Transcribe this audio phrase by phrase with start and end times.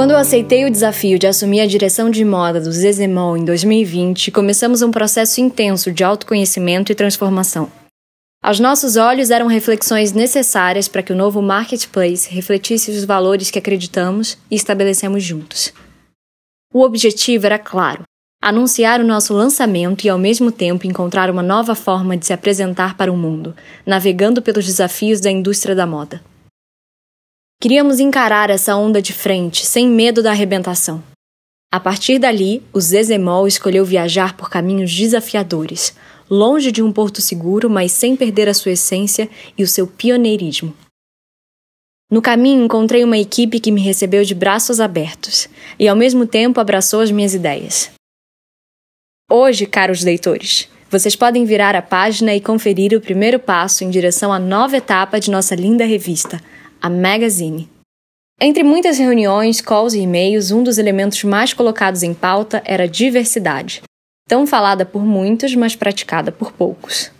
[0.00, 4.30] Quando eu aceitei o desafio de assumir a direção de moda do Zezemol em 2020,
[4.30, 7.70] começamos um processo intenso de autoconhecimento e transformação.
[8.42, 13.58] Aos nossos olhos eram reflexões necessárias para que o novo marketplace refletisse os valores que
[13.58, 15.70] acreditamos e estabelecemos juntos.
[16.72, 18.04] O objetivo era claro:
[18.42, 22.96] anunciar o nosso lançamento e, ao mesmo tempo, encontrar uma nova forma de se apresentar
[22.96, 23.54] para o mundo,
[23.84, 26.22] navegando pelos desafios da indústria da moda.
[27.62, 31.04] Queríamos encarar essa onda de frente, sem medo da arrebentação.
[31.70, 35.94] A partir dali, o Zezemol escolheu viajar por caminhos desafiadores,
[36.30, 40.74] longe de um porto seguro, mas sem perder a sua essência e o seu pioneirismo.
[42.10, 45.46] No caminho, encontrei uma equipe que me recebeu de braços abertos
[45.78, 47.90] e, ao mesmo tempo, abraçou as minhas ideias.
[49.30, 54.32] Hoje, caros leitores, vocês podem virar a página e conferir o primeiro passo em direção
[54.32, 56.40] à nova etapa de nossa linda revista,
[56.80, 57.68] a Magazine.
[58.40, 63.82] Entre muitas reuniões, calls e e-mails, um dos elementos mais colocados em pauta era diversidade,
[64.26, 67.10] tão falada por muitos, mas praticada por poucos.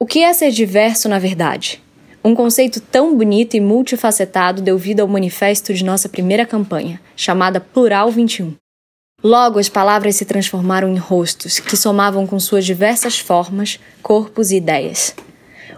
[0.00, 1.82] O que é ser diverso na verdade?
[2.22, 7.60] Um conceito tão bonito e multifacetado deu vida ao manifesto de nossa primeira campanha, chamada
[7.60, 8.54] Plural 21.
[9.22, 14.56] Logo, as palavras se transformaram em rostos que somavam com suas diversas formas, corpos e
[14.56, 15.14] ideias.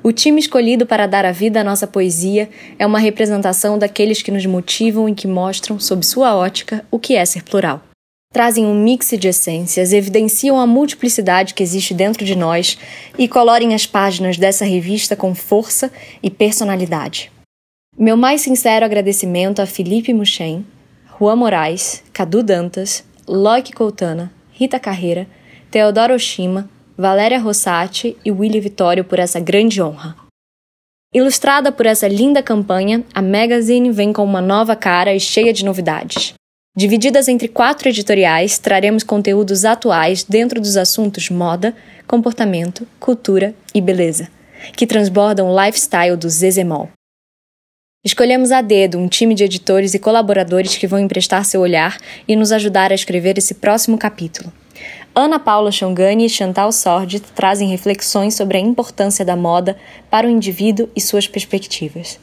[0.02, 4.30] O time escolhido para dar a vida à nossa poesia é uma representação daqueles que
[4.30, 7.82] nos motivam e que mostram, sob sua ótica, o que é ser plural.
[8.32, 12.78] Trazem um mix de essências, evidenciam a multiplicidade que existe dentro de nós
[13.18, 15.90] e colorem as páginas dessa revista com força
[16.22, 17.32] e personalidade.
[17.96, 20.64] Meu mais sincero agradecimento a Felipe Muchen,
[21.18, 25.26] Juan Moraes, Cadu Dantas, Loic Coutana, Rita Carreira,
[25.70, 26.68] Teodoro Oshima,
[27.00, 30.16] Valéria Rossati e Willy Vitório por essa grande honra.
[31.14, 35.64] Ilustrada por essa linda campanha, a Magazine vem com uma nova cara e cheia de
[35.64, 36.34] novidades.
[36.76, 41.72] Divididas entre quatro editoriais, traremos conteúdos atuais dentro dos assuntos moda,
[42.04, 44.28] comportamento, cultura e beleza,
[44.76, 46.90] que transbordam o lifestyle do Zezemol.
[48.04, 51.96] Escolhemos a dedo um time de editores e colaboradores que vão emprestar seu olhar
[52.26, 54.52] e nos ajudar a escrever esse próximo capítulo.
[55.20, 59.76] Ana Paula Chongani e Chantal Sordi trazem reflexões sobre a importância da moda
[60.08, 62.20] para o indivíduo e suas perspectivas.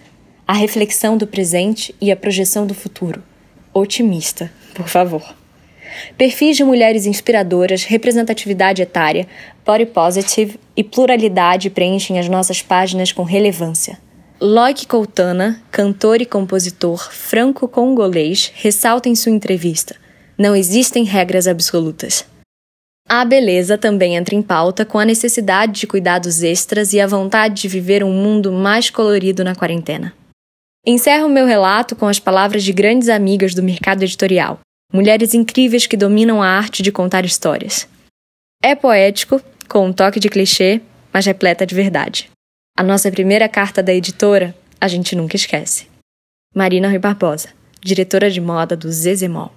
[0.47, 3.21] A reflexão do presente e a projeção do futuro.
[3.73, 5.35] Otimista, por favor.
[6.17, 9.27] Perfis de mulheres inspiradoras, representatividade etária,
[9.65, 13.99] body positive e pluralidade preenchem as nossas páginas com relevância.
[14.39, 19.97] Loic Coutana, cantor e compositor franco-congolês, ressalta em sua entrevista:
[20.37, 22.25] Não existem regras absolutas.
[23.07, 27.61] A beleza também entra em pauta com a necessidade de cuidados extras e a vontade
[27.61, 30.11] de viver um mundo mais colorido na quarentena.
[30.83, 34.59] Encerro meu relato com as palavras de grandes amigas do mercado editorial,
[34.91, 37.87] mulheres incríveis que dominam a arte de contar histórias.
[38.63, 39.39] É poético,
[39.69, 40.81] com um toque de clichê,
[41.13, 42.29] mas repleta de verdade.
[42.77, 45.87] A nossa primeira carta da editora, a gente nunca esquece.
[46.53, 47.49] Marina Rui Barbosa,
[47.81, 49.51] diretora de moda do Zezemol.